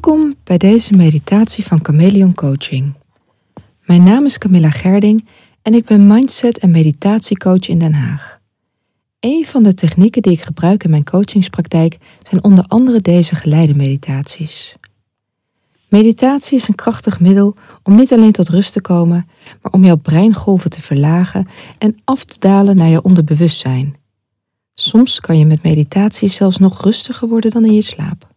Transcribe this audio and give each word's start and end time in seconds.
Welkom 0.00 0.34
bij 0.44 0.58
deze 0.58 0.96
meditatie 0.96 1.64
van 1.64 1.78
Chameleon 1.82 2.34
Coaching. 2.34 2.94
Mijn 3.84 4.02
naam 4.02 4.24
is 4.24 4.38
Camilla 4.38 4.70
Gerding 4.70 5.28
en 5.62 5.74
ik 5.74 5.84
ben 5.84 6.06
mindset- 6.06 6.58
en 6.58 6.70
meditatiecoach 6.70 7.68
in 7.68 7.78
Den 7.78 7.92
Haag. 7.92 8.40
Een 9.20 9.44
van 9.46 9.62
de 9.62 9.74
technieken 9.74 10.22
die 10.22 10.32
ik 10.32 10.40
gebruik 10.40 10.84
in 10.84 10.90
mijn 10.90 11.04
coachingspraktijk 11.04 11.96
zijn 12.28 12.44
onder 12.44 12.64
andere 12.68 13.00
deze 13.00 13.34
geleide 13.34 13.74
meditaties. 13.74 14.76
Meditatie 15.88 16.58
is 16.58 16.68
een 16.68 16.74
krachtig 16.74 17.20
middel 17.20 17.54
om 17.82 17.94
niet 17.94 18.12
alleen 18.12 18.32
tot 18.32 18.48
rust 18.48 18.72
te 18.72 18.80
komen, 18.80 19.28
maar 19.62 19.72
om 19.72 19.84
jouw 19.84 19.96
breingolven 19.96 20.70
te 20.70 20.80
verlagen 20.80 21.48
en 21.78 21.96
af 22.04 22.24
te 22.24 22.38
dalen 22.38 22.76
naar 22.76 22.88
je 22.88 23.02
onderbewustzijn. 23.02 23.96
Soms 24.74 25.20
kan 25.20 25.38
je 25.38 25.44
met 25.44 25.62
meditatie 25.62 26.28
zelfs 26.28 26.58
nog 26.58 26.82
rustiger 26.82 27.28
worden 27.28 27.50
dan 27.50 27.64
in 27.64 27.74
je 27.74 27.82
slaap. 27.82 28.36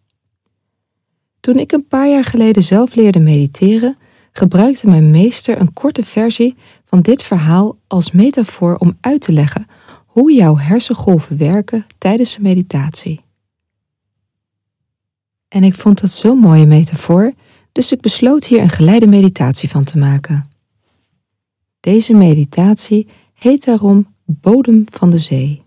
Toen 1.41 1.59
ik 1.59 1.72
een 1.72 1.88
paar 1.88 2.09
jaar 2.09 2.26
geleden 2.26 2.63
zelf 2.63 2.95
leerde 2.95 3.20
mediteren, 3.20 3.98
gebruikte 4.32 4.88
mijn 4.88 5.09
meester 5.09 5.59
een 5.59 5.73
korte 5.73 6.04
versie 6.04 6.55
van 6.86 7.02
dit 7.02 7.23
verhaal 7.23 7.77
als 7.88 8.12
metafoor 8.12 8.76
om 8.76 8.98
uit 9.02 9.22
te 9.22 9.34
leggen 9.34 9.68
hoe 10.05 10.34
jouw 10.34 10.58
hersengolven 10.58 11.38
werken 11.38 11.85
tijdens 11.98 12.35
een 12.35 12.44
meditatie. 12.44 13.22
En 15.48 15.63
ik 15.63 15.73
vond 15.73 16.02
dat 16.02 16.12
zo'n 16.12 16.38
mooie 16.38 16.66
metafoor, 16.66 17.34
dus 17.71 17.91
ik 17.91 18.02
besloot 18.02 18.46
hier 18.46 18.62
een 18.62 18.70
geleide 18.70 19.08
meditatie 19.08 19.70
van 19.70 19.84
te 19.84 19.98
maken. 19.98 20.49
Deze 21.80 22.13
meditatie 22.13 23.08
heet 23.34 23.66
daarom 23.66 24.13
Bodem 24.26 24.84
van 24.90 25.10
de 25.10 25.18
Zee. 25.18 25.62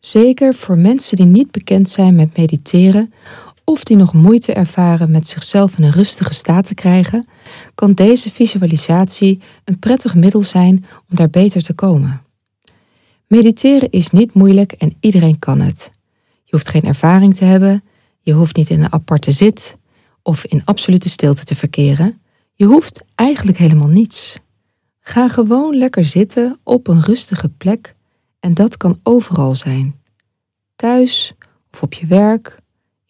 Zeker 0.00 0.54
voor 0.54 0.78
mensen 0.78 1.16
die 1.16 1.26
niet 1.26 1.50
bekend 1.50 1.88
zijn 1.88 2.14
met 2.14 2.36
mediteren 2.36 3.12
of 3.64 3.84
die 3.84 3.96
nog 3.96 4.12
moeite 4.12 4.52
ervaren 4.52 5.10
met 5.10 5.26
zichzelf 5.26 5.78
in 5.78 5.84
een 5.84 5.92
rustige 5.92 6.34
staat 6.34 6.66
te 6.66 6.74
krijgen, 6.74 7.26
kan 7.74 7.92
deze 7.92 8.30
visualisatie 8.30 9.40
een 9.64 9.78
prettig 9.78 10.14
middel 10.14 10.42
zijn 10.42 10.84
om 11.10 11.16
daar 11.16 11.30
beter 11.30 11.62
te 11.62 11.72
komen. 11.74 12.22
Mediteren 13.26 13.90
is 13.90 14.10
niet 14.10 14.34
moeilijk 14.34 14.72
en 14.72 14.96
iedereen 15.00 15.38
kan 15.38 15.60
het. 15.60 15.90
Je 16.44 16.50
hoeft 16.50 16.68
geen 16.68 16.84
ervaring 16.84 17.34
te 17.34 17.44
hebben, 17.44 17.84
je 18.20 18.32
hoeft 18.32 18.56
niet 18.56 18.70
in 18.70 18.82
een 18.82 18.92
aparte 18.92 19.32
zit 19.32 19.76
of 20.22 20.44
in 20.44 20.64
absolute 20.64 21.08
stilte 21.08 21.44
te 21.44 21.54
verkeren. 21.54 22.20
Je 22.54 22.64
hoeft 22.64 23.04
eigenlijk 23.14 23.58
helemaal 23.58 23.88
niets. 23.88 24.38
Ga 25.00 25.28
gewoon 25.28 25.76
lekker 25.76 26.04
zitten 26.04 26.58
op 26.64 26.88
een 26.88 27.02
rustige 27.02 27.48
plek 27.48 27.94
en 28.40 28.54
dat 28.54 28.76
kan 28.76 29.00
overal 29.02 29.54
zijn. 29.54 29.94
Thuis 30.76 31.34
of 31.70 31.82
op 31.82 31.94
je 31.94 32.06
werk 32.06 32.61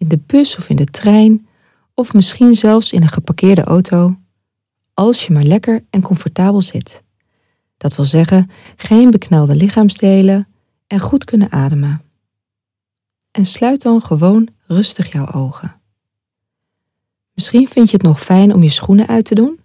in 0.02 0.08
de 0.08 0.20
bus 0.26 0.56
of 0.56 0.68
in 0.68 0.76
de 0.76 0.84
trein, 0.84 1.48
of 1.94 2.12
misschien 2.12 2.54
zelfs 2.54 2.92
in 2.92 3.02
een 3.02 3.08
geparkeerde 3.08 3.64
auto, 3.64 4.16
als 4.94 5.26
je 5.26 5.32
maar 5.32 5.42
lekker 5.42 5.84
en 5.90 6.02
comfortabel 6.02 6.62
zit. 6.62 7.02
Dat 7.76 7.96
wil 7.96 8.04
zeggen, 8.04 8.50
geen 8.76 9.10
beknelde 9.10 9.54
lichaamsdelen 9.54 10.48
en 10.86 11.00
goed 11.00 11.24
kunnen 11.24 11.52
ademen. 11.52 12.02
En 13.30 13.46
sluit 13.46 13.82
dan 13.82 14.02
gewoon 14.02 14.48
rustig 14.66 15.12
jouw 15.12 15.32
ogen. 15.32 15.80
Misschien 17.34 17.68
vind 17.68 17.90
je 17.90 17.96
het 17.96 18.06
nog 18.06 18.20
fijn 18.20 18.54
om 18.54 18.62
je 18.62 18.70
schoenen 18.70 19.06
uit 19.06 19.24
te 19.24 19.34
doen, 19.34 19.60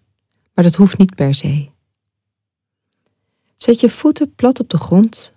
maar 0.53 0.63
dat 0.63 0.75
hoeft 0.75 0.97
niet 0.97 1.15
per 1.15 1.33
se. 1.33 1.69
Zet 3.55 3.79
je 3.79 3.89
voeten 3.89 4.35
plat 4.35 4.59
op 4.59 4.69
de 4.69 4.77
grond 4.77 5.33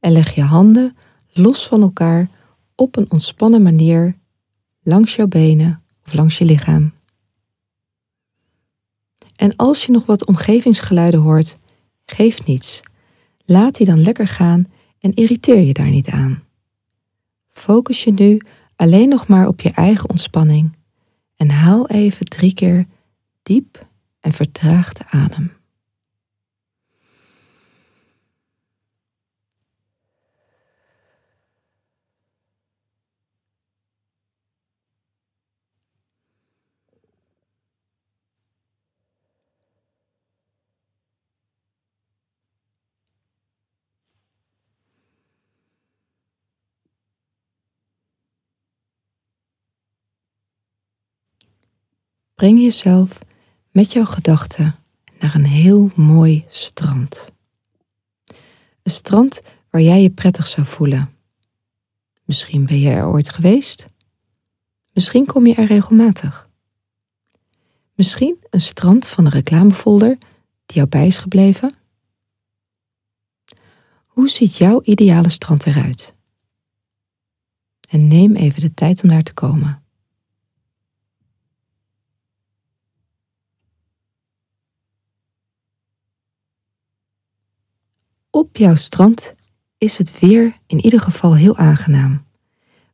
en 0.00 0.12
leg 0.12 0.34
je 0.34 0.42
handen 0.42 0.96
los 1.32 1.66
van 1.66 1.82
elkaar 1.82 2.28
op 2.74 2.96
een 2.96 3.06
ontspannen 3.10 3.62
manier 3.62 4.20
langs 4.82 5.16
jouw 5.16 5.26
benen 5.26 5.82
of 6.04 6.12
langs 6.12 6.38
je 6.38 6.44
lichaam. 6.44 6.92
En 9.36 9.56
als 9.56 9.86
je 9.86 9.92
nog 9.92 10.06
wat 10.06 10.26
omgevingsgeluiden 10.26 11.20
hoort, 11.20 11.56
geef 12.04 12.46
niets. 12.46 12.82
Laat 13.44 13.76
die 13.76 13.86
dan 13.86 14.02
lekker 14.02 14.28
gaan 14.28 14.66
en 15.00 15.14
irriteer 15.14 15.60
je 15.60 15.72
daar 15.72 15.90
niet 15.90 16.08
aan. 16.08 16.42
Focus 17.48 18.04
je 18.04 18.12
nu 18.12 18.40
alleen 18.76 19.08
nog 19.08 19.26
maar 19.26 19.46
op 19.46 19.60
je 19.60 19.70
eigen 19.70 20.10
ontspanning 20.10 20.76
en 21.36 21.50
haal 21.50 21.88
even 21.88 22.26
drie 22.26 22.54
keer 22.54 22.86
diep 23.42 23.86
en 24.20 24.32
vertraagde 24.32 25.04
adem. 25.10 25.52
Breng 52.42 52.60
jezelf 52.60 53.18
met 53.70 53.92
jouw 53.92 54.04
gedachten 54.04 54.74
naar 55.18 55.34
een 55.34 55.46
heel 55.46 55.90
mooi 55.94 56.44
strand. 56.48 57.28
Een 58.82 58.92
strand 58.92 59.40
waar 59.70 59.80
jij 59.80 60.02
je 60.02 60.10
prettig 60.10 60.46
zou 60.46 60.66
voelen. 60.66 61.14
Misschien 62.24 62.66
ben 62.66 62.78
je 62.78 62.90
er 62.90 63.06
ooit 63.06 63.28
geweest. 63.28 63.86
Misschien 64.92 65.26
kom 65.26 65.46
je 65.46 65.54
er 65.54 65.66
regelmatig. 65.66 66.48
Misschien 67.94 68.36
een 68.50 68.60
strand 68.60 69.06
van 69.06 69.24
een 69.24 69.32
reclamefolder 69.32 70.18
die 70.66 70.76
jou 70.76 70.88
bij 70.88 71.06
is 71.06 71.18
gebleven. 71.18 71.74
Hoe 74.06 74.28
ziet 74.28 74.56
jouw 74.56 74.80
ideale 74.82 75.28
strand 75.28 75.66
eruit? 75.66 76.14
En 77.88 78.08
neem 78.08 78.34
even 78.34 78.60
de 78.60 78.74
tijd 78.74 79.02
om 79.02 79.08
daar 79.08 79.22
te 79.22 79.34
komen. 79.34 79.81
Op 88.34 88.56
jouw 88.56 88.74
strand 88.74 89.34
is 89.78 89.98
het 89.98 90.18
weer 90.18 90.58
in 90.66 90.80
ieder 90.80 91.00
geval 91.00 91.36
heel 91.36 91.56
aangenaam, 91.56 92.26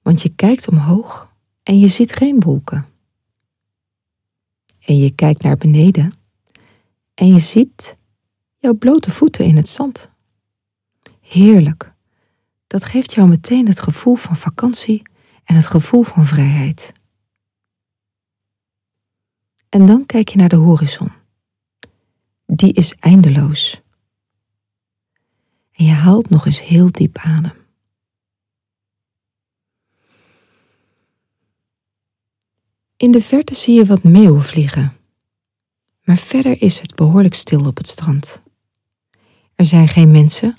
want 0.03 0.23
je 0.23 0.29
kijkt 0.29 0.69
omhoog 0.69 1.35
en 1.63 1.79
je 1.79 1.89
ziet 1.89 2.13
geen 2.13 2.41
wolken. 2.41 2.87
En 4.81 4.99
je 4.99 5.15
kijkt 5.15 5.43
naar 5.43 5.57
beneden 5.57 6.13
en 7.15 7.27
je 7.27 7.39
ziet 7.39 7.97
jouw 8.59 8.75
blote 8.75 9.11
voeten 9.11 9.45
in 9.45 9.57
het 9.57 9.69
zand. 9.69 10.09
Heerlijk. 11.21 11.93
Dat 12.67 12.85
geeft 12.85 13.15
jou 13.15 13.29
meteen 13.29 13.67
het 13.67 13.81
gevoel 13.81 14.15
van 14.15 14.37
vakantie 14.37 15.03
en 15.45 15.55
het 15.55 15.67
gevoel 15.67 16.03
van 16.03 16.25
vrijheid. 16.25 16.93
En 19.69 19.87
dan 19.87 20.07
kijk 20.07 20.29
je 20.29 20.39
naar 20.39 20.49
de 20.49 20.57
horizon. 20.57 21.13
Die 22.47 22.73
is 22.73 22.95
eindeloos. 22.95 23.81
Haalt 25.99 26.31
nog 26.31 26.47
eens 26.47 26.63
heel 26.63 26.93
diep 26.93 27.19
adem. 27.19 27.53
In 32.97 33.11
de 33.11 33.23
verte 33.23 33.55
zie 33.55 33.75
je 33.75 33.85
wat 33.85 34.03
meeuwen 34.03 34.43
vliegen. 34.43 34.97
Maar 36.05 36.17
verder 36.17 36.63
is 36.63 36.81
het 36.81 36.95
behoorlijk 36.95 37.35
stil 37.35 37.67
op 37.67 37.77
het 37.77 37.89
strand. 37.89 38.41
Er 39.55 39.67
zijn 39.67 39.89
geen 39.89 40.11
mensen 40.11 40.57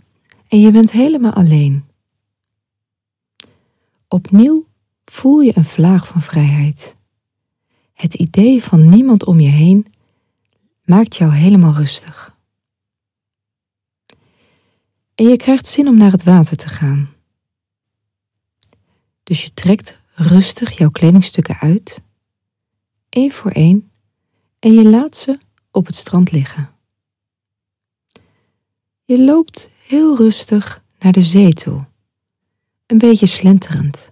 en 0.48 0.60
je 0.60 0.72
bent 0.72 0.92
helemaal 0.92 1.34
alleen. 1.34 1.86
Opnieuw 4.08 4.66
voel 5.06 5.40
je 5.40 5.52
een 5.56 5.66
vlaag 5.66 6.08
van 6.08 6.22
vrijheid. 6.22 6.96
Het 7.94 8.14
idee 8.14 8.64
van 8.64 8.90
niemand 8.90 9.26
om 9.26 9.40
je 9.40 9.50
heen 9.50 9.86
maakt 10.84 11.16
jou 11.16 11.34
helemaal 11.34 11.74
rustig. 11.74 12.38
En 15.20 15.28
je 15.28 15.38
krijgt 15.38 15.68
zin 15.68 15.88
om 15.88 15.98
naar 15.98 16.12
het 16.12 16.24
water 16.24 16.58
te 16.58 16.68
gaan. 16.68 17.14
Dus 19.24 19.44
je 19.44 19.54
trekt 19.54 20.00
rustig 20.14 20.78
jouw 20.78 20.90
kledingstukken 20.90 21.58
uit, 21.58 22.02
één 23.10 23.32
voor 23.32 23.52
één, 23.52 23.92
en 24.60 24.74
je 24.74 24.84
laat 24.90 25.18
ze 25.18 25.38
op 25.72 25.86
het 25.86 25.96
strand 25.96 26.32
liggen. 26.32 26.70
Je 29.06 29.24
loopt 29.24 29.70
heel 29.88 30.18
rustig 30.18 30.84
naar 31.00 31.12
de 31.12 31.24
zee 31.24 31.54
toe, 31.54 31.88
een 32.86 32.98
beetje 32.98 33.26
slenterend, 33.26 34.12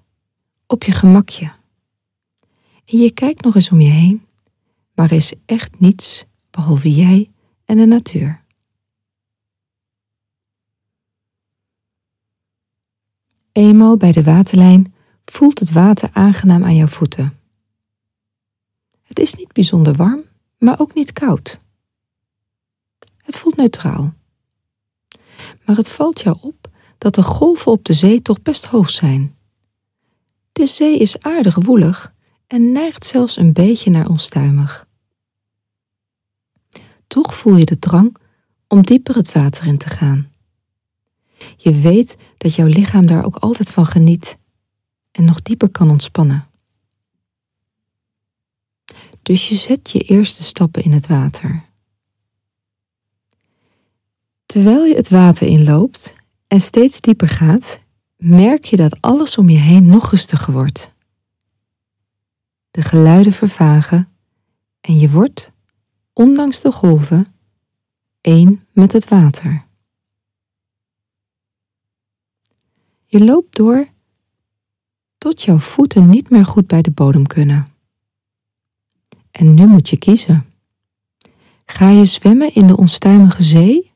op 0.66 0.84
je 0.84 0.92
gemakje. 0.92 1.52
En 2.86 2.98
je 2.98 3.12
kijkt 3.12 3.44
nog 3.44 3.56
eens 3.56 3.72
om 3.72 3.82
je 3.82 3.92
heen, 3.92 4.26
maar 4.96 5.12
er 5.12 5.18
is 5.18 5.34
echt 5.46 5.80
niets 5.80 6.26
behalve 6.50 6.94
jij 6.94 7.32
en 7.66 7.78
de 7.78 7.86
natuur. 7.86 8.46
Eenmaal 13.58 13.98
bij 13.98 14.12
de 14.12 14.24
waterlijn 14.24 14.94
voelt 15.26 15.60
het 15.60 15.72
water 15.72 16.10
aangenaam 16.14 16.64
aan 16.64 16.76
jouw 16.76 16.88
voeten. 16.88 17.40
Het 19.04 19.20
is 19.20 19.36
niet 19.36 19.54
bijzonder 19.54 19.94
warm, 19.94 20.22
maar 20.58 20.80
ook 20.80 20.94
niet 20.94 21.14
koud. 21.14 21.60
Het 23.18 23.36
voelt 23.36 23.56
neutraal. 23.56 24.14
Maar 25.66 25.76
het 25.76 25.90
valt 25.90 26.22
jou 26.22 26.38
op 26.42 26.68
dat 26.98 27.16
de 27.16 27.24
golven 27.24 27.72
op 27.72 27.86
de 27.86 27.94
zee 27.94 28.22
toch 28.22 28.42
best 28.42 28.66
hoog 28.66 28.90
zijn. 28.90 29.36
De 30.52 30.66
zee 30.66 30.98
is 30.98 31.22
aardig 31.22 31.56
woelig 31.56 32.14
en 32.48 32.72
neigt 32.72 33.06
zelfs 33.06 33.38
een 33.38 33.54
beetje 33.54 33.90
naar 33.90 34.10
onstuimig. 34.10 34.88
Toch 37.08 37.36
voel 37.36 37.56
je 37.56 37.66
de 37.66 37.80
drang 37.80 38.18
om 38.68 38.86
dieper 38.86 39.16
het 39.16 39.32
water 39.32 39.66
in 39.66 39.78
te 39.78 39.90
gaan. 39.90 40.32
Je 41.58 41.80
weet 41.80 42.18
dat 42.38 42.56
jouw 42.56 42.68
lichaam 42.68 43.06
daar 43.06 43.26
ook 43.26 43.36
altijd 43.36 43.72
van 43.72 43.86
geniet 43.86 44.38
en 45.12 45.26
nog 45.26 45.42
dieper 45.42 45.70
kan 45.70 45.90
ontspannen. 45.90 46.48
Dus 49.22 49.50
je 49.50 49.56
zet 49.56 49.92
je 49.92 50.00
eerste 50.00 50.44
stappen 50.44 50.84
in 50.84 50.92
het 50.92 51.08
water. 51.08 51.66
Terwijl 54.46 54.86
je 54.86 54.96
het 54.96 55.10
water 55.10 55.48
inloopt 55.48 56.14
en 56.48 56.62
steeds 56.62 57.02
dieper 57.02 57.30
gaat, 57.30 57.84
merk 58.16 58.66
je 58.66 58.76
dat 58.76 59.02
alles 59.02 59.38
om 59.38 59.50
je 59.50 59.58
heen 59.58 59.88
nog 59.88 60.10
rustiger 60.10 60.54
wordt. 60.54 60.94
De 62.72 62.82
geluiden 62.82 63.34
vervagen 63.34 64.10
en 64.82 65.00
je 65.00 65.10
wordt, 65.10 65.52
ondanks 66.14 66.62
de 66.62 66.72
golven, 66.72 67.28
één 68.22 68.68
met 68.74 68.92
het 68.92 69.08
water. 69.08 69.67
Je 73.10 73.24
loopt 73.24 73.56
door 73.56 73.88
tot 75.18 75.42
jouw 75.42 75.58
voeten 75.58 76.10
niet 76.10 76.30
meer 76.30 76.46
goed 76.46 76.68
bij 76.68 76.82
de 76.82 76.92
bodem 76.92 77.28
kunnen. 77.28 77.68
En 79.32 79.54
nu 79.54 79.66
moet 79.66 79.90
je 79.90 79.98
kiezen. 79.98 80.46
Ga 81.66 81.90
je 81.90 82.06
zwemmen 82.06 82.54
in 82.54 82.68
de 82.68 82.78
onstuimige 82.78 83.44
zee 83.44 83.92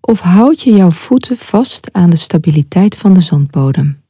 of 0.00 0.20
houd 0.20 0.60
je 0.60 0.72
jouw 0.72 0.90
voeten 0.90 1.36
vast 1.36 1.92
aan 1.92 2.10
de 2.10 2.16
stabiliteit 2.16 2.96
van 2.96 3.14
de 3.14 3.20
zandbodem? 3.20 4.02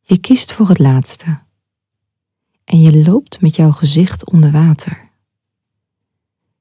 Je 0.00 0.18
kiest 0.18 0.52
voor 0.52 0.68
het 0.68 0.78
laatste. 0.78 1.42
En 2.64 2.80
je 2.80 3.04
loopt 3.04 3.40
met 3.40 3.56
jouw 3.56 3.70
gezicht 3.70 4.30
onder 4.30 4.50
water. 4.50 5.10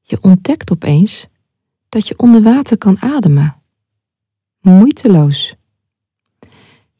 Je 0.01 0.21
ontdekt 0.21 0.71
opeens 0.71 1.27
dat 1.89 2.07
je 2.07 2.17
onder 2.17 2.41
water 2.41 2.77
kan 2.77 3.01
ademen. 3.01 3.61
Moeiteloos. 4.61 5.55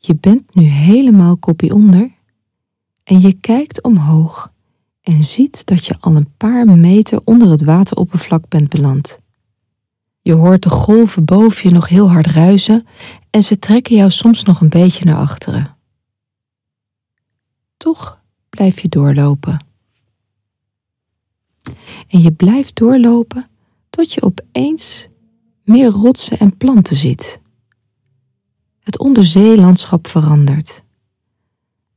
Je 0.05 0.15
bent 0.15 0.55
nu 0.55 0.63
helemaal 0.63 1.38
kopie 1.38 1.73
onder 1.73 2.11
en 3.03 3.21
je 3.21 3.33
kijkt 3.33 3.83
omhoog 3.83 4.53
en 5.01 5.23
ziet 5.23 5.65
dat 5.65 5.85
je 5.85 5.95
al 6.00 6.15
een 6.15 6.33
paar 6.38 6.65
meter 6.65 7.21
onder 7.23 7.50
het 7.50 7.63
wateroppervlak 7.63 8.50
bent 8.50 8.69
beland. 8.69 9.19
Je 10.21 10.33
hoort 10.33 10.63
de 10.63 10.69
golven 10.69 11.25
boven 11.25 11.69
je 11.69 11.75
nog 11.75 11.88
heel 11.88 12.09
hard 12.11 12.27
ruisen 12.27 12.88
en 13.29 13.44
ze 13.44 13.59
trekken 13.59 13.95
jou 13.95 14.11
soms 14.11 14.44
nog 14.44 14.61
een 14.61 14.69
beetje 14.69 15.05
naar 15.05 15.17
achteren. 15.17 15.77
Toch 17.77 18.21
blijf 18.50 18.79
je 18.79 18.89
doorlopen. 18.89 19.65
En 22.07 22.21
je 22.21 22.31
blijft 22.31 22.75
doorlopen 22.75 23.50
tot 23.89 24.13
je 24.13 24.21
opeens 24.21 25.07
meer 25.63 25.89
rotsen 25.89 26.39
en 26.39 26.57
planten 26.57 26.95
ziet. 26.95 27.41
Onderzeelandschap 29.03 30.07
verandert. 30.07 30.83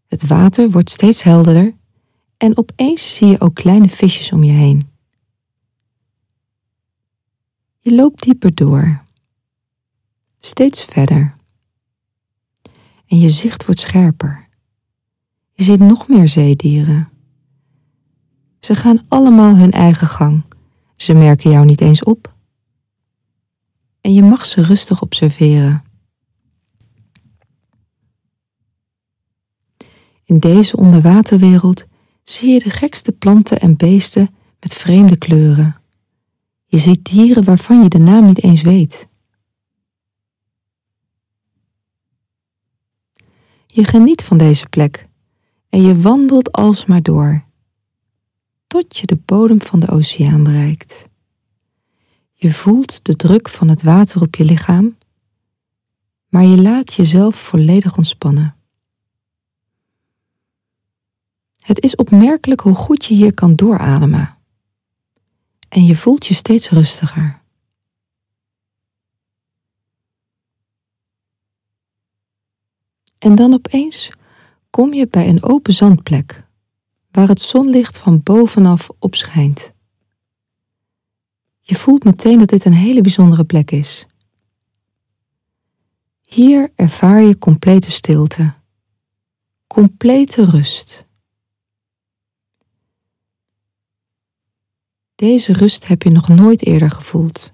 Het 0.06 0.26
water 0.26 0.70
wordt 0.70 0.90
steeds 0.90 1.22
helderder 1.22 1.74
en 2.36 2.56
opeens 2.56 3.16
zie 3.16 3.26
je 3.26 3.40
ook 3.40 3.54
kleine 3.54 3.88
visjes 3.88 4.32
om 4.32 4.44
je 4.44 4.52
heen. 4.52 4.88
Je 7.78 7.94
loopt 7.94 8.22
dieper 8.22 8.54
door, 8.54 9.02
steeds 10.38 10.84
verder. 10.84 11.34
En 13.06 13.18
je 13.20 13.30
zicht 13.30 13.66
wordt 13.66 13.80
scherper. 13.80 14.48
Je 15.52 15.62
ziet 15.64 15.80
nog 15.80 16.08
meer 16.08 16.28
zeedieren. 16.28 17.08
Ze 18.58 18.74
gaan 18.74 19.04
allemaal 19.08 19.56
hun 19.56 19.72
eigen 19.72 20.08
gang. 20.08 20.42
Ze 20.96 21.14
merken 21.14 21.50
jou 21.50 21.64
niet 21.64 21.80
eens 21.80 22.04
op. 22.04 22.34
En 24.00 24.14
je 24.14 24.22
mag 24.22 24.46
ze 24.46 24.62
rustig 24.62 25.02
observeren. 25.02 25.85
In 30.26 30.38
deze 30.38 30.76
onderwaterwereld 30.76 31.84
zie 32.24 32.52
je 32.52 32.58
de 32.58 32.70
gekste 32.70 33.12
planten 33.12 33.60
en 33.60 33.76
beesten 33.76 34.28
met 34.60 34.74
vreemde 34.74 35.16
kleuren. 35.16 35.76
Je 36.66 36.78
ziet 36.78 37.04
dieren 37.04 37.44
waarvan 37.44 37.82
je 37.82 37.88
de 37.88 37.98
naam 37.98 38.26
niet 38.26 38.42
eens 38.42 38.62
weet. 38.62 39.08
Je 43.66 43.84
geniet 43.84 44.22
van 44.22 44.38
deze 44.38 44.68
plek 44.68 45.08
en 45.68 45.82
je 45.82 46.00
wandelt 46.00 46.52
alsmaar 46.52 47.02
door, 47.02 47.44
tot 48.66 48.98
je 48.98 49.06
de 49.06 49.18
bodem 49.24 49.62
van 49.62 49.80
de 49.80 49.88
oceaan 49.88 50.44
bereikt. 50.44 51.08
Je 52.32 52.52
voelt 52.52 53.04
de 53.04 53.16
druk 53.16 53.48
van 53.48 53.68
het 53.68 53.82
water 53.82 54.20
op 54.20 54.34
je 54.34 54.44
lichaam, 54.44 54.96
maar 56.28 56.44
je 56.44 56.62
laat 56.62 56.92
jezelf 56.92 57.36
volledig 57.36 57.96
ontspannen. 57.96 58.56
Het 61.66 61.80
is 61.80 61.96
opmerkelijk 61.96 62.60
hoe 62.60 62.74
goed 62.74 63.04
je 63.04 63.14
hier 63.14 63.34
kan 63.34 63.56
doorademen. 63.56 64.38
En 65.68 65.84
je 65.84 65.96
voelt 65.96 66.26
je 66.26 66.34
steeds 66.34 66.70
rustiger. 66.70 67.42
En 73.18 73.34
dan 73.34 73.52
opeens 73.52 74.10
kom 74.70 74.92
je 74.92 75.08
bij 75.08 75.28
een 75.28 75.42
open 75.42 75.72
zandplek, 75.72 76.46
waar 77.10 77.28
het 77.28 77.40
zonlicht 77.40 77.98
van 77.98 78.22
bovenaf 78.22 78.90
opschijnt. 78.98 79.72
Je 81.60 81.74
voelt 81.74 82.04
meteen 82.04 82.38
dat 82.38 82.48
dit 82.48 82.64
een 82.64 82.72
hele 82.72 83.00
bijzondere 83.00 83.44
plek 83.44 83.70
is. 83.70 84.06
Hier 86.20 86.72
ervaar 86.74 87.22
je 87.22 87.38
complete 87.38 87.90
stilte, 87.90 88.54
complete 89.66 90.44
rust. 90.44 91.05
Deze 95.16 95.52
rust 95.52 95.86
heb 95.86 96.02
je 96.02 96.10
nog 96.10 96.28
nooit 96.28 96.66
eerder 96.66 96.90
gevoeld. 96.90 97.52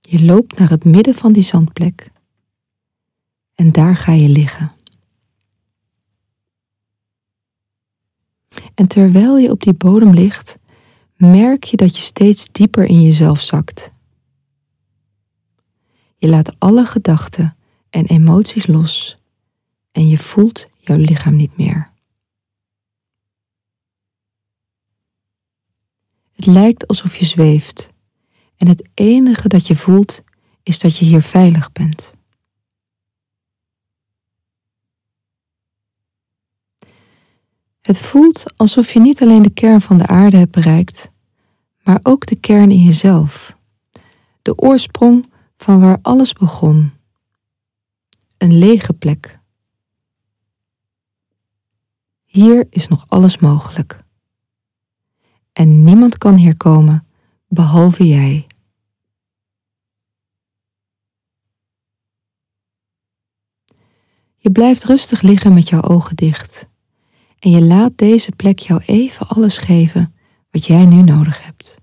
Je 0.00 0.24
loopt 0.24 0.58
naar 0.58 0.70
het 0.70 0.84
midden 0.84 1.14
van 1.14 1.32
die 1.32 1.42
zandplek 1.42 2.10
en 3.54 3.72
daar 3.72 3.96
ga 3.96 4.12
je 4.12 4.28
liggen. 4.28 4.70
En 8.74 8.86
terwijl 8.86 9.38
je 9.38 9.50
op 9.50 9.62
die 9.62 9.74
bodem 9.74 10.12
ligt, 10.12 10.58
merk 11.16 11.64
je 11.64 11.76
dat 11.76 11.96
je 11.96 12.02
steeds 12.02 12.48
dieper 12.52 12.84
in 12.84 13.02
jezelf 13.02 13.40
zakt. 13.40 13.90
Je 16.16 16.28
laat 16.28 16.58
alle 16.58 16.84
gedachten 16.84 17.56
en 17.90 18.06
emoties 18.06 18.66
los 18.66 19.18
en 19.92 20.08
je 20.08 20.18
voelt 20.18 20.66
jouw 20.78 20.96
lichaam 20.96 21.36
niet 21.36 21.56
meer. 21.56 21.91
Het 26.42 26.52
lijkt 26.52 26.86
alsof 26.86 27.16
je 27.16 27.24
zweeft 27.24 27.88
en 28.56 28.68
het 28.68 28.88
enige 28.94 29.48
dat 29.48 29.66
je 29.66 29.76
voelt 29.76 30.22
is 30.62 30.78
dat 30.78 30.96
je 30.96 31.04
hier 31.04 31.22
veilig 31.22 31.72
bent. 31.72 32.14
Het 37.80 37.98
voelt 37.98 38.44
alsof 38.56 38.92
je 38.92 39.00
niet 39.00 39.22
alleen 39.22 39.42
de 39.42 39.52
kern 39.52 39.80
van 39.80 39.98
de 39.98 40.06
aarde 40.06 40.36
hebt 40.36 40.50
bereikt, 40.50 41.10
maar 41.82 42.00
ook 42.02 42.26
de 42.26 42.36
kern 42.36 42.70
in 42.70 42.82
jezelf, 42.82 43.56
de 44.42 44.58
oorsprong 44.58 45.32
van 45.56 45.80
waar 45.80 45.98
alles 46.02 46.32
begon. 46.32 46.92
Een 48.38 48.58
lege 48.58 48.92
plek. 48.92 49.38
Hier 52.24 52.66
is 52.70 52.88
nog 52.88 53.04
alles 53.08 53.38
mogelijk 53.38 54.01
en 55.52 55.84
niemand 55.84 56.18
kan 56.18 56.36
hier 56.36 56.56
komen 56.56 57.06
behalve 57.48 58.06
jij. 58.06 58.46
Je 64.36 64.50
blijft 64.50 64.84
rustig 64.84 65.20
liggen 65.22 65.54
met 65.54 65.68
jouw 65.68 65.82
ogen 65.82 66.16
dicht 66.16 66.68
en 67.38 67.50
je 67.50 67.62
laat 67.62 67.92
deze 67.98 68.32
plek 68.32 68.58
jou 68.58 68.82
even 68.86 69.28
alles 69.28 69.58
geven 69.58 70.14
wat 70.50 70.66
jij 70.66 70.86
nu 70.86 71.02
nodig 71.02 71.44
hebt. 71.44 71.81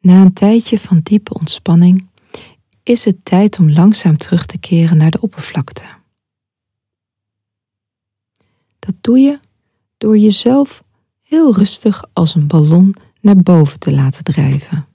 Na 0.00 0.22
een 0.22 0.32
tijdje 0.32 0.78
van 0.78 1.00
diepe 1.00 1.34
ontspanning 1.34 2.06
is 2.82 3.04
het 3.04 3.24
tijd 3.24 3.58
om 3.58 3.70
langzaam 3.70 4.16
terug 4.16 4.46
te 4.46 4.58
keren 4.58 4.96
naar 4.96 5.10
de 5.10 5.20
oppervlakte. 5.20 5.84
Dat 8.78 8.94
doe 9.00 9.18
je 9.18 9.40
door 9.98 10.18
jezelf 10.18 10.84
heel 11.22 11.54
rustig 11.54 12.04
als 12.12 12.34
een 12.34 12.46
ballon 12.46 12.94
naar 13.20 13.36
boven 13.36 13.78
te 13.78 13.92
laten 13.92 14.24
drijven. 14.24 14.86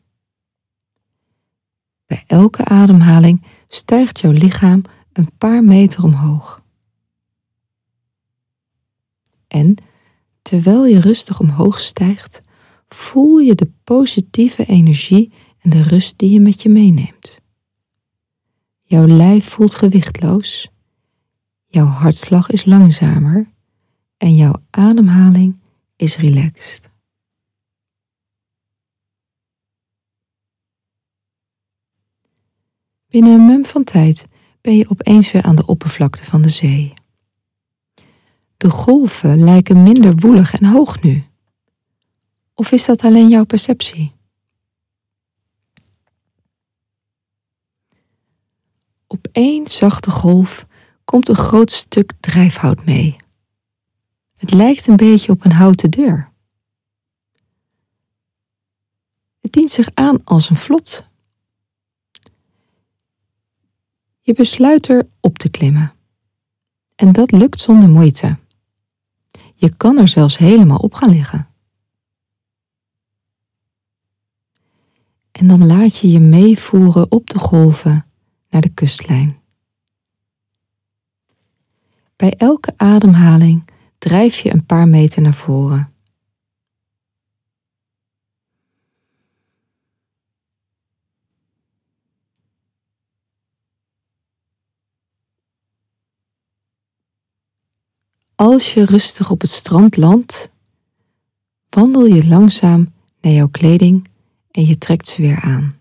Bij 2.05 2.23
elke 2.27 2.65
ademhaling 2.65 3.43
stijgt 3.67 4.19
jouw 4.19 4.31
lichaam 4.31 4.81
een 5.13 5.31
paar 5.37 5.63
meter 5.63 6.03
omhoog. 6.03 6.61
En 9.47 9.75
terwijl 10.41 10.85
je 10.85 10.99
rustig 10.99 11.39
omhoog 11.39 11.79
stijgt, 11.79 12.41
voel 12.93 13.37
je 13.37 13.55
de 13.55 13.71
positieve 13.83 14.65
energie 14.65 15.31
en 15.59 15.69
de 15.69 15.81
rust 15.81 16.17
die 16.17 16.29
je 16.29 16.39
met 16.39 16.61
je 16.61 16.69
meeneemt. 16.69 17.41
Jouw 18.79 19.07
lijf 19.07 19.45
voelt 19.45 19.75
gewichtloos, 19.75 20.69
jouw 21.65 21.85
hartslag 21.85 22.49
is 22.49 22.65
langzamer 22.65 23.51
en 24.17 24.35
jouw 24.35 24.55
ademhaling 24.69 25.59
is 25.95 26.17
relaxed. 26.17 26.91
Binnen 33.07 33.33
een 33.33 33.45
mum 33.45 33.65
van 33.65 33.83
tijd 33.83 34.25
ben 34.61 34.75
je 34.77 34.89
opeens 34.89 35.31
weer 35.31 35.43
aan 35.43 35.55
de 35.55 35.65
oppervlakte 35.65 36.23
van 36.23 36.41
de 36.41 36.49
zee. 36.49 36.93
De 38.57 38.69
golven 38.69 39.43
lijken 39.43 39.83
minder 39.83 40.15
woelig 40.15 40.53
en 40.53 40.65
hoog 40.65 41.01
nu. 41.01 41.23
Of 42.53 42.71
is 42.71 42.85
dat 42.85 43.01
alleen 43.01 43.29
jouw 43.29 43.43
perceptie? 43.43 44.15
Op 49.07 49.27
één 49.31 49.67
zachte 49.67 50.11
golf 50.11 50.65
komt 51.03 51.29
een 51.29 51.35
groot 51.35 51.71
stuk 51.71 52.13
drijfhout 52.19 52.85
mee. 52.85 53.15
Het 54.33 54.51
lijkt 54.51 54.87
een 54.87 54.95
beetje 54.95 55.31
op 55.31 55.45
een 55.45 55.51
houten 55.51 55.91
deur. 55.91 56.31
Het 59.39 59.51
dient 59.51 59.71
zich 59.71 59.89
aan 59.93 60.23
als 60.23 60.49
een 60.49 60.55
vlot. 60.55 61.07
Je 64.21 64.33
besluit 64.33 64.87
er 64.87 65.07
op 65.19 65.37
te 65.37 65.49
klimmen. 65.49 65.93
En 66.95 67.11
dat 67.11 67.31
lukt 67.31 67.59
zonder 67.59 67.89
moeite. 67.89 68.37
Je 69.55 69.75
kan 69.75 69.97
er 69.97 70.07
zelfs 70.07 70.37
helemaal 70.37 70.77
op 70.77 70.93
gaan 70.93 71.09
liggen. 71.09 71.52
En 75.43 75.49
dan 75.49 75.65
laat 75.65 75.97
je 75.97 76.11
je 76.11 76.19
meevoeren 76.19 77.11
op 77.11 77.29
de 77.29 77.39
golven 77.39 78.05
naar 78.49 78.61
de 78.61 78.69
kustlijn. 78.69 79.37
Bij 82.15 82.33
elke 82.37 82.73
ademhaling 82.77 83.69
drijf 83.97 84.39
je 84.39 84.53
een 84.53 84.65
paar 84.65 84.87
meter 84.87 85.21
naar 85.21 85.33
voren. 85.33 85.93
Als 98.35 98.73
je 98.73 98.85
rustig 98.85 99.31
op 99.31 99.41
het 99.41 99.51
strand 99.51 99.97
landt, 99.97 100.49
wandel 101.69 102.05
je 102.05 102.27
langzaam 102.27 102.93
naar 103.21 103.33
jouw 103.33 103.49
kleding 103.49 104.11
en 104.53 104.65
je 104.65 104.77
trekt 104.77 105.07
ze 105.07 105.21
weer 105.21 105.41
aan. 105.41 105.71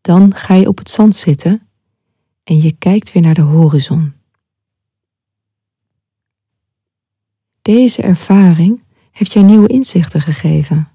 Dan 0.00 0.34
ga 0.34 0.54
je 0.54 0.68
op 0.68 0.78
het 0.78 0.90
zand 0.90 1.16
zitten 1.16 1.68
en 2.44 2.60
je 2.60 2.72
kijkt 2.72 3.12
weer 3.12 3.22
naar 3.22 3.34
de 3.34 3.40
horizon. 3.40 4.14
Deze 7.62 8.02
ervaring 8.02 8.82
heeft 9.10 9.32
jou 9.32 9.46
nieuwe 9.46 9.68
inzichten 9.68 10.20
gegeven. 10.20 10.88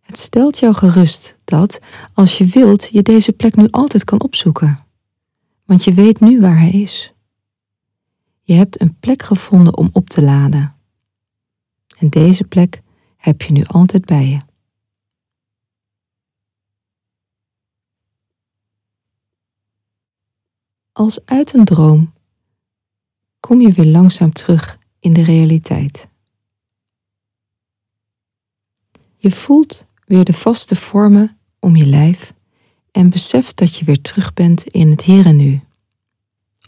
Het 0.00 0.18
stelt 0.18 0.58
jou 0.58 0.74
gerust 0.74 1.36
dat, 1.44 1.80
als 2.14 2.38
je 2.38 2.46
wilt, 2.46 2.88
je 2.92 3.02
deze 3.02 3.32
plek 3.32 3.56
nu 3.56 3.68
altijd 3.70 4.04
kan 4.04 4.20
opzoeken. 4.20 4.84
Want 5.64 5.84
je 5.84 5.92
weet 5.92 6.20
nu 6.20 6.40
waar 6.40 6.58
hij 6.58 6.70
is. 6.70 7.12
Je 8.42 8.54
hebt 8.54 8.80
een 8.80 8.98
plek 8.98 9.22
gevonden 9.22 9.76
om 9.76 9.90
op 9.92 10.08
te 10.08 10.22
laden. 10.22 10.74
En 11.98 12.08
deze 12.08 12.44
plek 12.44 12.82
heb 13.22 13.42
je 13.42 13.52
nu 13.52 13.64
altijd 13.64 14.04
bij 14.04 14.26
je. 14.26 14.40
Als 20.92 21.24
uit 21.24 21.54
een 21.54 21.64
droom 21.64 22.12
kom 23.40 23.60
je 23.60 23.72
weer 23.72 23.86
langzaam 23.86 24.32
terug 24.32 24.78
in 25.00 25.12
de 25.12 25.24
realiteit. 25.24 26.08
Je 29.16 29.30
voelt 29.30 29.86
weer 30.06 30.24
de 30.24 30.32
vaste 30.32 30.74
vormen 30.74 31.38
om 31.58 31.76
je 31.76 31.86
lijf 31.86 32.32
en 32.90 33.10
beseft 33.10 33.56
dat 33.56 33.76
je 33.76 33.84
weer 33.84 34.00
terug 34.00 34.32
bent 34.32 34.62
in 34.62 34.90
het 34.90 35.02
hier 35.02 35.26
en 35.26 35.36
nu, 35.36 35.60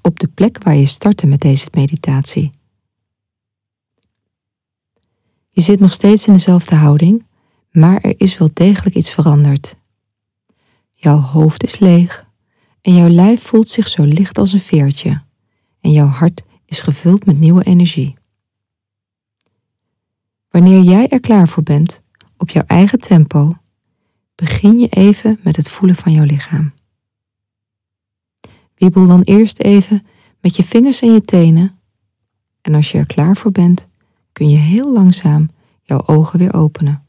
op 0.02 0.18
de 0.18 0.28
plek 0.28 0.62
waar 0.62 0.74
je 0.74 0.86
startte 0.86 1.26
met 1.26 1.40
deze 1.40 1.68
meditatie. 1.72 2.50
Je 5.54 5.60
zit 5.60 5.80
nog 5.80 5.92
steeds 5.92 6.26
in 6.26 6.32
dezelfde 6.32 6.74
houding, 6.74 7.26
maar 7.70 8.00
er 8.00 8.14
is 8.16 8.38
wel 8.38 8.50
degelijk 8.54 8.96
iets 8.96 9.10
veranderd. 9.10 9.76
Jouw 10.90 11.18
hoofd 11.18 11.64
is 11.64 11.78
leeg 11.78 12.26
en 12.80 12.94
jouw 12.94 13.08
lijf 13.08 13.42
voelt 13.42 13.68
zich 13.68 13.88
zo 13.88 14.04
licht 14.04 14.38
als 14.38 14.52
een 14.52 14.60
veertje 14.60 15.22
en 15.80 15.92
jouw 15.92 16.06
hart 16.06 16.42
is 16.66 16.80
gevuld 16.80 17.26
met 17.26 17.40
nieuwe 17.40 17.64
energie. 17.64 18.14
Wanneer 20.48 20.80
jij 20.80 21.08
er 21.08 21.20
klaar 21.20 21.48
voor 21.48 21.62
bent, 21.62 22.00
op 22.36 22.50
jouw 22.50 22.64
eigen 22.66 23.00
tempo, 23.00 23.56
begin 24.34 24.78
je 24.78 24.88
even 24.88 25.38
met 25.42 25.56
het 25.56 25.68
voelen 25.68 25.96
van 25.96 26.12
jouw 26.12 26.24
lichaam. 26.24 26.72
Wiebel 28.74 29.06
dan 29.06 29.22
eerst 29.22 29.58
even 29.58 30.06
met 30.40 30.56
je 30.56 30.62
vingers 30.62 31.00
en 31.00 31.12
je 31.12 31.20
tenen 31.20 31.78
en 32.60 32.74
als 32.74 32.92
je 32.92 32.98
er 32.98 33.06
klaar 33.06 33.36
voor 33.36 33.52
bent, 33.52 33.88
kun 34.34 34.50
je 34.50 34.56
heel 34.56 34.92
langzaam 34.92 35.50
jouw 35.82 36.06
ogen 36.06 36.38
weer 36.38 36.54
openen. 36.54 37.06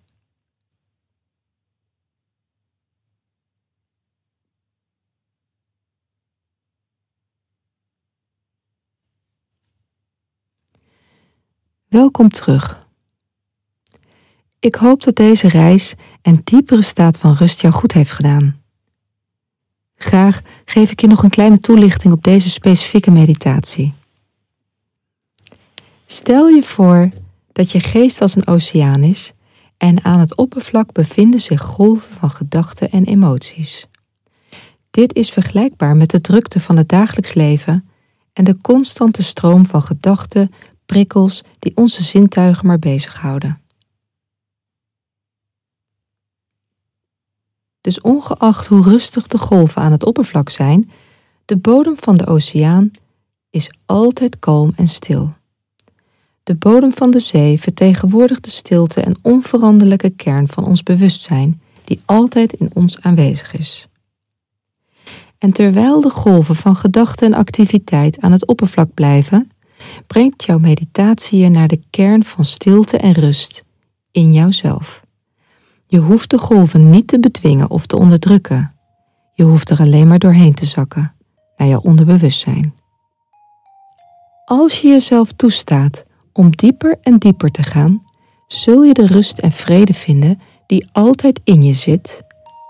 Welkom 11.87 12.29
terug. 12.29 12.87
Ik 14.59 14.75
hoop 14.75 15.03
dat 15.03 15.15
deze 15.15 15.47
reis 15.47 15.95
en 16.21 16.41
diepere 16.43 16.81
staat 16.81 17.17
van 17.17 17.33
rust 17.33 17.61
jou 17.61 17.73
goed 17.73 17.91
heeft 17.91 18.11
gedaan. 18.11 18.61
Graag 19.95 20.41
geef 20.65 20.91
ik 20.91 21.01
je 21.01 21.07
nog 21.07 21.23
een 21.23 21.29
kleine 21.29 21.57
toelichting 21.57 22.13
op 22.13 22.23
deze 22.23 22.49
specifieke 22.49 23.11
meditatie. 23.11 23.93
Stel 26.07 26.47
je 26.47 26.63
voor 26.63 27.09
dat 27.51 27.71
je 27.71 27.79
geest 27.79 28.21
als 28.21 28.35
een 28.35 28.47
oceaan 28.47 29.03
is 29.03 29.33
en 29.77 30.03
aan 30.03 30.19
het 30.19 30.35
oppervlak 30.35 30.91
bevinden 30.91 31.39
zich 31.39 31.61
golven 31.61 32.13
van 32.13 32.29
gedachten 32.29 32.91
en 32.91 33.05
emoties. 33.05 33.87
Dit 34.91 35.15
is 35.15 35.31
vergelijkbaar 35.31 35.95
met 35.95 36.09
de 36.09 36.21
drukte 36.21 36.59
van 36.59 36.77
het 36.77 36.89
dagelijks 36.89 37.33
leven 37.33 37.89
en 38.33 38.43
de 38.43 38.61
constante 38.61 39.23
stroom 39.23 39.65
van 39.65 39.81
gedachten, 39.81 40.51
prikkels 40.85 41.43
die 41.59 41.71
onze 41.75 42.03
zintuigen 42.03 42.67
maar 42.67 42.79
bezighouden. 42.79 43.61
Dus 47.81 48.01
ongeacht 48.01 48.65
hoe 48.65 48.81
rustig 48.81 49.27
de 49.27 49.37
golven 49.37 49.81
aan 49.81 49.91
het 49.91 50.05
oppervlak 50.05 50.49
zijn, 50.49 50.91
de 51.45 51.57
bodem 51.57 51.95
van 51.97 52.17
de 52.17 52.25
oceaan 52.25 52.91
is 53.49 53.69
altijd 53.85 54.39
kalm 54.39 54.73
en 54.75 54.87
stil. 54.87 55.33
De 56.45 56.55
bodem 56.55 56.93
van 56.93 57.11
de 57.11 57.19
zee 57.19 57.59
vertegenwoordigt 57.59 58.43
de 58.43 58.49
stilte 58.49 59.01
en 59.01 59.15
onveranderlijke 59.21 60.09
kern 60.09 60.47
van 60.47 60.65
ons 60.65 60.83
bewustzijn, 60.83 61.61
die 61.83 62.01
altijd 62.05 62.53
in 62.53 62.69
ons 62.73 63.01
aanwezig 63.01 63.53
is. 63.53 63.87
En 65.37 65.51
terwijl 65.51 66.01
de 66.01 66.09
golven 66.09 66.55
van 66.55 66.75
gedachten 66.75 67.27
en 67.27 67.39
activiteit 67.39 68.21
aan 68.21 68.31
het 68.31 68.47
oppervlak 68.47 68.93
blijven, 68.93 69.51
brengt 70.07 70.43
jouw 70.43 70.59
meditatie 70.59 71.39
je 71.39 71.49
naar 71.49 71.67
de 71.67 71.81
kern 71.89 72.23
van 72.23 72.45
stilte 72.45 72.97
en 72.97 73.11
rust 73.11 73.63
in 74.11 74.33
jouzelf. 74.33 75.01
Je 75.87 75.99
hoeft 75.99 76.29
de 76.29 76.37
golven 76.37 76.89
niet 76.89 77.07
te 77.07 77.19
bedwingen 77.19 77.69
of 77.69 77.85
te 77.85 77.97
onderdrukken. 77.97 78.73
Je 79.33 79.43
hoeft 79.43 79.69
er 79.69 79.79
alleen 79.79 80.07
maar 80.07 80.19
doorheen 80.19 80.53
te 80.53 80.65
zakken, 80.65 81.15
naar 81.57 81.67
jouw 81.67 81.81
onderbewustzijn. 81.81 82.73
Als 84.45 84.81
je 84.81 84.87
jezelf 84.87 85.31
toestaat 85.31 86.04
om 86.35 86.55
dieper 86.55 86.97
en 87.01 87.17
dieper 87.17 87.51
te 87.51 87.63
gaan, 87.63 88.01
zul 88.47 88.83
je 88.83 88.93
de 88.93 89.07
rust 89.07 89.37
en 89.37 89.51
vrede 89.51 89.93
vinden 89.93 90.41
die 90.67 90.89
altijd 90.91 91.41
in 91.43 91.63
je 91.63 91.73
zit, 91.73 92.23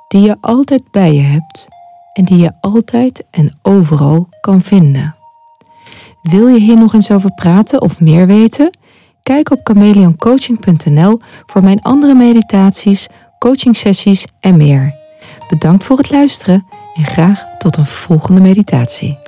die 0.08 0.22
je 0.22 0.36
altijd 0.42 0.92
bij 0.92 1.14
je 1.14 1.22
hebt 1.22 1.68
en 2.14 2.26
die 2.26 2.38
je 2.38 2.52
altijd 2.62 3.24
en 3.32 3.58
overal 3.62 4.28
kan 4.42 4.62
vinden. 4.62 5.16
Wil 6.22 6.48
je 6.48 6.60
hier 6.60 6.78
nog 6.78 6.94
eens 6.94 7.12
over 7.12 7.34
praten 7.34 7.82
of 7.82 8.00
meer 8.00 8.28
weten? 8.28 8.78
Kijk 9.24 9.52
op 9.52 9.60
chameleoncoaching.nl 9.64 11.20
voor 11.46 11.64
mijn 11.64 11.82
andere 11.82 12.14
meditaties, 12.14 13.08
coachingsessies 13.40 14.26
en 14.40 14.58
meer. 14.58 14.96
Bedankt 15.50 15.84
voor 15.84 15.98
het 15.98 16.12
luisteren 16.12 16.66
en 16.94 17.06
graag 17.06 17.44
tot 17.58 17.78
een 17.78 17.86
volgende 17.86 18.42
meditatie. 18.42 19.25